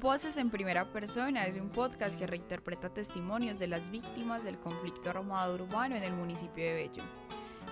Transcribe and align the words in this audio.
Voces 0.00 0.38
en 0.38 0.48
Primera 0.48 0.86
Persona 0.86 1.44
es 1.44 1.56
un 1.56 1.68
podcast 1.68 2.18
que 2.18 2.26
reinterpreta 2.26 2.88
testimonios 2.88 3.58
de 3.58 3.66
las 3.66 3.90
víctimas 3.90 4.42
del 4.42 4.58
conflicto 4.58 5.10
armado 5.10 5.52
urbano 5.52 5.94
en 5.94 6.02
el 6.02 6.14
municipio 6.14 6.64
de 6.64 6.72
Bello. 6.72 7.02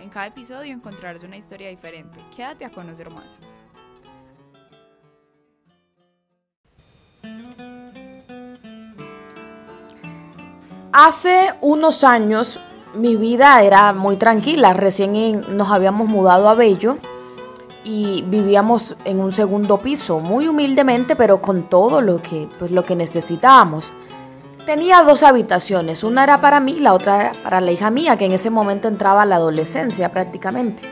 En 0.02 0.10
cada 0.10 0.26
episodio 0.26 0.74
encontrarás 0.74 1.22
una 1.22 1.38
historia 1.38 1.70
diferente. 1.70 2.18
Quédate 2.36 2.66
a 2.66 2.70
conocer 2.70 3.08
más. 3.08 3.38
Hace 10.92 11.54
unos 11.62 12.04
años 12.04 12.60
mi 12.94 13.16
vida 13.16 13.62
era 13.62 13.94
muy 13.94 14.18
tranquila. 14.18 14.74
Recién 14.74 15.56
nos 15.56 15.70
habíamos 15.70 16.08
mudado 16.08 16.50
a 16.50 16.54
Bello 16.54 16.98
y 17.88 18.22
vivíamos 18.26 18.96
en 19.06 19.18
un 19.18 19.32
segundo 19.32 19.78
piso, 19.78 20.20
muy 20.20 20.46
humildemente, 20.46 21.16
pero 21.16 21.40
con 21.40 21.62
todo 21.70 22.02
lo 22.02 22.20
que, 22.20 22.46
pues, 22.58 22.70
lo 22.70 22.84
que 22.84 22.94
necesitábamos. 22.94 23.94
Tenía 24.66 25.02
dos 25.02 25.22
habitaciones, 25.22 26.04
una 26.04 26.24
era 26.24 26.38
para 26.42 26.60
mí, 26.60 26.80
la 26.80 26.92
otra 26.92 27.32
para 27.42 27.62
la 27.62 27.72
hija 27.72 27.88
mía, 27.88 28.18
que 28.18 28.26
en 28.26 28.32
ese 28.32 28.50
momento 28.50 28.88
entraba 28.88 29.22
a 29.22 29.24
la 29.24 29.36
adolescencia 29.36 30.10
prácticamente. 30.10 30.82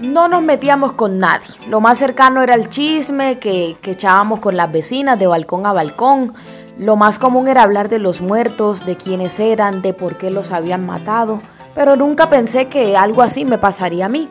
No 0.00 0.26
nos 0.26 0.42
metíamos 0.42 0.94
con 0.94 1.20
nadie, 1.20 1.46
lo 1.68 1.80
más 1.80 1.98
cercano 1.98 2.42
era 2.42 2.56
el 2.56 2.68
chisme 2.68 3.38
que, 3.38 3.76
que 3.80 3.92
echábamos 3.92 4.40
con 4.40 4.56
las 4.56 4.72
vecinas 4.72 5.16
de 5.16 5.28
balcón 5.28 5.64
a 5.64 5.72
balcón. 5.72 6.34
Lo 6.76 6.96
más 6.96 7.20
común 7.20 7.46
era 7.46 7.62
hablar 7.62 7.88
de 7.88 8.00
los 8.00 8.20
muertos, 8.20 8.84
de 8.84 8.96
quiénes 8.96 9.38
eran, 9.38 9.80
de 9.80 9.94
por 9.94 10.18
qué 10.18 10.32
los 10.32 10.50
habían 10.50 10.84
matado, 10.84 11.40
pero 11.76 11.94
nunca 11.94 12.28
pensé 12.28 12.66
que 12.66 12.96
algo 12.96 13.22
así 13.22 13.44
me 13.44 13.58
pasaría 13.58 14.06
a 14.06 14.08
mí. 14.08 14.28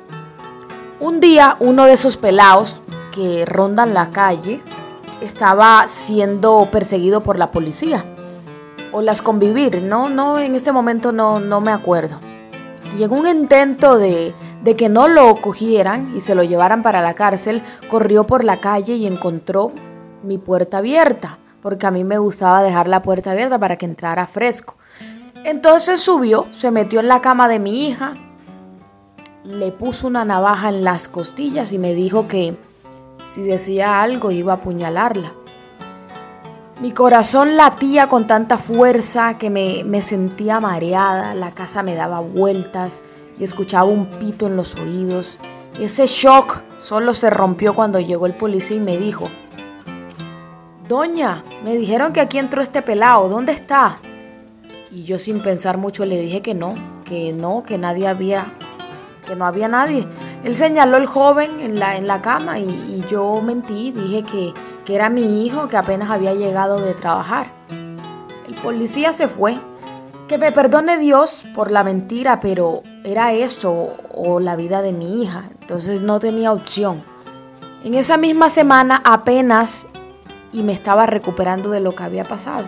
Un 0.99 1.21
día 1.21 1.55
uno 1.62 1.85
de 1.85 1.94
esos 1.94 2.17
pelados 2.17 2.81
que 3.13 3.45
rondan 3.45 3.94
la 3.94 4.12
calle 4.12 4.62
estaba 5.21 5.87
siendo 5.87 6.68
perseguido 6.71 7.23
por 7.23 7.40
la 7.40 7.51
policía 7.51 8.04
o 8.91 9.01
las 9.01 9.21
convivir, 9.21 9.82
no, 9.82 10.10
no, 10.10 10.40
en 10.40 10.55
este 10.55 10.73
momento 10.73 11.13
no, 11.13 11.40
no 11.40 11.62
me 11.62 11.71
acuerdo. 11.71 12.20
Y 12.98 13.04
en 13.04 13.12
un 13.12 13.27
intento 13.27 13.98
de, 13.98 14.34
de 14.62 14.76
que 14.76 14.90
no 14.90 15.07
lo 15.07 15.35
cogieran 15.38 16.12
y 16.18 16.20
se 16.20 16.35
lo 16.35 16.43
llevaran 16.43 16.84
para 16.84 17.01
la 17.01 17.13
cárcel, 17.13 17.62
corrió 17.90 18.26
por 18.26 18.43
la 18.43 18.57
calle 18.57 18.95
y 18.95 19.07
encontró 19.07 19.71
mi 20.23 20.38
puerta 20.38 20.79
abierta, 20.79 21.38
porque 21.62 21.88
a 21.88 21.91
mí 21.91 22.04
me 22.04 22.18
gustaba 22.18 22.62
dejar 22.62 22.90
la 22.90 23.04
puerta 23.04 23.32
abierta 23.32 23.57
para 23.57 23.77
que 23.77 23.85
entrara 23.85 24.27
fresco. 24.27 24.76
Entonces 25.45 26.01
subió, 26.01 26.48
se 26.51 26.71
metió 26.71 26.99
en 26.99 27.07
la 27.07 27.21
cama 27.21 27.48
de 27.48 27.60
mi 27.60 27.88
hija, 27.88 28.16
le 29.43 29.71
puso 29.71 30.07
una 30.07 30.26
navaja 30.26 30.70
en 30.70 30.84
las 30.84 31.07
costillas 31.07 31.71
y 31.71 31.79
me 31.79 31.93
dijo 31.93 32.27
que 32.27 32.55
si 33.21 33.41
decía 33.43 34.01
algo 34.01 34.32
iba 34.32 34.54
a 34.54 34.55
apuñalarla. 34.57 35.34
Mi 36.82 36.91
corazón 36.91 37.57
latía 37.57 38.07
con 38.07 38.26
tanta 38.27 38.57
fuerza 38.57 39.37
que 39.37 39.49
me, 39.49 39.84
me, 39.84 40.01
sentía 40.01 40.62
mareada, 40.62 41.35
la 41.35 41.51
casa 41.51 41.84
me 41.84 41.95
daba 41.95 42.21
vueltas 42.21 43.01
y 43.37 43.43
escuchaba 43.43 43.84
un 43.84 44.05
pito 44.05 44.48
en 44.48 44.55
los 44.55 44.76
oídos. 44.76 45.40
Ese 45.77 46.07
shock 46.07 46.62
solo 46.77 47.13
se 47.13 47.29
rompió 47.29 47.73
cuando 47.73 47.99
llegó 47.99 48.26
el 48.26 48.34
policía 48.34 48.77
y 48.77 48.82
me 48.82 48.98
dijo, 48.98 49.27
Doña, 50.87 51.43
me 51.63 51.76
dijeron 51.76 52.13
que 52.13 52.21
aquí 52.21 52.40
entró 52.40 52.62
este 52.62 52.82
pelado, 52.82 53.27
¿dónde 53.27 53.51
está? 53.51 53.99
Y 54.90 55.04
yo 55.04 55.20
sin 55.20 55.41
pensar 55.41 55.77
mucho 55.77 56.05
le 56.05 56.20
dije 56.20 56.41
que 56.41 56.55
no, 56.55 56.73
que 57.05 57.34
no, 57.34 57.63
que 57.63 57.77
nadie 57.77 58.07
había 58.07 58.54
que 59.30 59.35
no 59.35 59.46
había 59.46 59.68
nadie. 59.68 60.08
Él 60.44 60.55
señaló 60.55 60.98
al 60.98 61.05
joven 61.05 61.62
en 61.62 61.80
la, 61.80 61.96
en 61.96 62.08
la 62.08 62.22
cama 62.22 62.58
y, 62.60 62.63
y 62.63 63.05
yo 63.10 63.41
mentí, 63.41 63.91
dije 63.91 64.24
que, 64.24 64.53
que 64.84 64.96
era 64.96 65.09
mi 65.09 65.46
hijo 65.46 65.68
que 65.68 65.78
apenas 65.78 66.09
había 66.09 66.34
llegado 66.34 66.81
de 66.81 66.96
trabajar. 66.96 67.47
El 67.69 68.56
policía 68.56 69.13
se 69.13 69.28
fue. 69.28 69.57
Que 70.28 70.38
me 70.38 70.51
perdone 70.51 71.00
Dios 71.00 71.45
por 71.56 71.72
la 71.72 71.84
mentira, 71.84 72.39
pero 72.39 72.84
era 73.03 73.34
eso 73.34 73.95
o 74.13 74.39
la 74.39 74.56
vida 74.56 74.84
de 74.84 74.91
mi 74.91 75.23
hija. 75.23 75.45
Entonces 75.62 76.01
no 76.01 76.19
tenía 76.19 76.51
opción. 76.51 77.03
En 77.84 77.95
esa 77.95 78.18
misma 78.18 78.50
semana 78.50 79.01
apenas 79.06 79.88
y 80.51 80.63
me 80.63 80.73
estaba 80.73 81.06
recuperando 81.06 81.69
de 81.69 81.79
lo 81.79 81.94
que 81.95 82.03
había 82.03 82.25
pasado. 82.25 82.66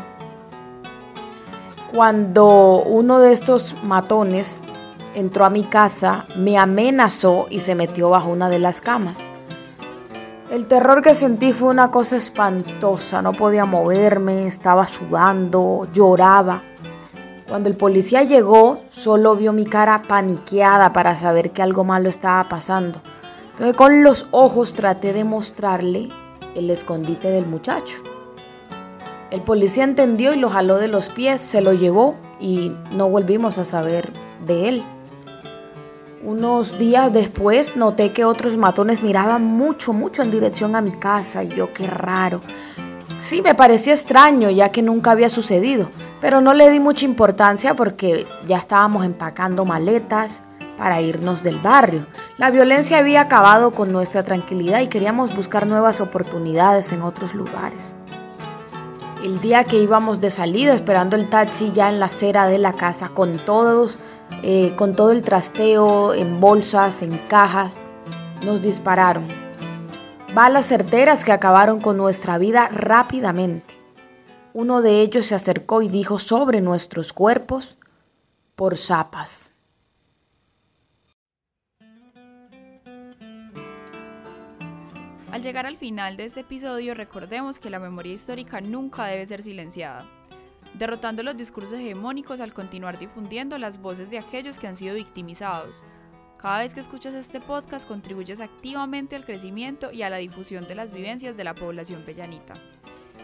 Cuando 1.94 2.82
uno 2.86 3.20
de 3.20 3.34
estos 3.34 3.76
matones 3.84 4.64
entró 5.16 5.46
a 5.46 5.50
mi 5.50 5.64
casa, 5.64 6.26
me 6.36 6.58
amenazó 6.58 7.48
y 7.50 7.62
se 7.62 7.76
metió 7.76 8.10
bajo 8.10 8.30
una 8.30 8.50
de 8.50 8.60
las 8.60 8.82
camas. 8.82 9.30
El 10.52 10.68
terror 10.68 11.02
que 11.02 11.14
sentí 11.14 11.54
fue 11.54 11.70
una 11.70 11.92
cosa 11.92 12.18
espantosa, 12.18 13.22
no 13.22 13.32
podía 13.32 13.66
moverme, 13.66 14.48
estaba 14.48 14.86
sudando, 14.86 15.88
lloraba. 15.94 16.62
Cuando 17.48 17.70
el 17.70 17.78
policía 17.78 18.24
llegó, 18.24 18.82
solo 18.90 19.36
vio 19.36 19.54
mi 19.54 19.66
cara 19.66 20.02
paniqueada 20.02 20.92
para 20.92 21.18
saber 21.18 21.52
que 21.52 21.62
algo 21.62 21.84
malo 21.84 22.10
estaba 22.10 22.44
pasando. 22.50 23.02
Entonces 23.52 23.76
con 23.76 24.04
los 24.04 24.28
ojos 24.32 24.74
traté 24.74 25.14
de 25.14 25.24
mostrarle 25.24 26.10
el 26.56 26.70
escondite 26.70 27.30
del 27.30 27.46
muchacho. 27.46 27.98
El 29.30 29.42
policía 29.42 29.86
entendió 29.86 30.34
y 30.34 30.38
lo 30.38 30.50
jaló 30.50 30.78
de 30.78 30.90
los 30.90 31.08
pies, 31.08 31.40
se 31.40 31.62
lo 31.62 31.72
llevó 31.72 32.16
y 32.42 32.74
no 32.92 33.10
volvimos 33.10 33.58
a 33.58 33.64
saber 33.64 34.12
de 34.46 34.68
él. 34.68 34.84
Unos 36.24 36.78
días 36.78 37.12
después 37.12 37.76
noté 37.76 38.14
que 38.14 38.26
otros 38.26 38.56
matones 38.56 39.02
miraban 39.02 39.44
mucho, 39.44 39.92
mucho 39.92 40.22
en 40.22 40.30
dirección 40.30 40.76
a 40.76 40.82
mi 40.82 40.92
casa 40.92 41.44
y 41.44 41.50
yo 41.50 41.74
qué 41.74 41.88
raro. 41.88 42.42
Sí, 43.20 43.42
me 43.42 43.56
parecía 43.56 43.94
extraño 43.94 44.52
ya 44.52 44.70
que 44.70 44.84
nunca 44.84 45.12
había 45.12 45.30
sucedido, 45.30 45.90
pero 46.22 46.40
no 46.40 46.54
le 46.54 46.70
di 46.70 46.80
mucha 46.80 47.06
importancia 47.06 47.76
porque 47.76 48.28
ya 48.48 48.58
estábamos 48.58 49.04
empacando 49.04 49.66
maletas 49.66 50.44
para 50.78 51.02
irnos 51.02 51.42
del 51.42 51.58
barrio. 51.58 52.06
La 52.38 52.52
violencia 52.52 53.00
había 53.00 53.22
acabado 53.22 53.72
con 53.72 53.92
nuestra 53.92 54.22
tranquilidad 54.22 54.82
y 54.82 54.88
queríamos 54.88 55.36
buscar 55.36 55.66
nuevas 55.66 56.02
oportunidades 56.02 56.92
en 56.92 57.02
otros 57.02 57.34
lugares. 57.34 57.96
El 59.24 59.40
día 59.40 59.66
que 59.66 59.78
íbamos 59.78 60.20
de 60.20 60.32
salida 60.32 60.74
esperando 60.74 61.16
el 61.16 61.30
taxi 61.30 61.72
ya 61.72 61.90
en 61.90 62.00
la 62.00 62.08
acera 62.08 62.48
de 62.48 62.58
la 62.58 62.74
casa 62.74 63.09
con 63.09 63.38
todos, 63.38 64.00
eh, 64.42 64.74
con 64.76 64.96
todo 64.96 65.12
el 65.12 65.22
trasteo 65.22 66.16
en 66.16 66.40
bolsas, 66.40 67.04
en 67.04 67.20
cajas, 67.28 67.82
nos 68.44 68.64
dispararon. 68.64 69.28
Balas 70.34 70.66
certeras 70.66 71.24
que 71.24 71.34
acabaron 71.34 71.82
con 71.82 71.98
nuestra 71.98 72.40
vida 72.40 72.68
rápidamente. 72.72 73.76
Uno 74.54 74.82
de 74.82 75.02
ellos 75.02 75.28
se 75.28 75.36
acercó 75.36 75.84
y 75.84 75.88
dijo 75.88 76.18
sobre 76.18 76.59
nuestros 76.59 77.14
cuerpos 77.14 77.78
por 78.56 78.76
zapas. 78.76 79.53
Al 85.31 85.42
llegar 85.42 85.66
al 85.66 85.78
final 85.78 86.18
de 86.18 86.25
este 86.25 86.42
episodio, 86.42 86.94
recordemos 86.94 87.58
que 87.58 87.69
la 87.69 87.80
memoria 87.80 88.12
histórica 88.12 88.59
nunca 88.59 89.06
debe 89.06 89.25
ser 89.25 89.42
silenciada, 89.42 90.06
derrotando 90.74 91.24
los 91.24 91.38
discursos 91.38 91.80
hegemónicos 91.80 92.42
al 92.42 92.53
continuar 92.53 93.00
difundiendo 93.00 93.58
las 93.58 93.81
voces 93.81 94.12
de 94.12 94.20
aquellos 94.20 94.59
que 94.59 94.68
han 94.68 94.75
sido 94.75 94.96
victimizados. 94.96 95.84
Cada 96.38 96.59
vez 96.59 96.74
que 96.74 96.81
escuchas 96.81 97.14
este 97.14 97.40
podcast 97.40 97.88
contribuyes 97.88 98.41
activamente 98.41 99.16
al 99.16 99.24
crecimiento 99.24 99.94
y 99.94 100.02
a 100.02 100.09
la 100.09 100.18
difusión 100.18 100.68
de 100.68 100.75
las 100.75 100.91
vivencias 100.91 101.38
de 101.38 101.46
la 101.46 101.56
población 101.56 102.02
pellanita, 102.02 102.56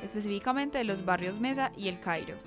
específicamente 0.01 0.77
de 0.77 0.85
los 0.85 1.03
barrios 1.03 1.41
Mesa 1.41 1.73
y 1.75 1.89
El 1.89 1.99
Cairo. 1.99 2.37